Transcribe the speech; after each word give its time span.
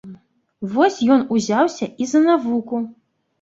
Вось 0.73 0.97
ён 1.15 1.21
узяўся 1.37 1.85
і 2.05 2.09
за 2.13 2.23
навуку. 2.25 2.81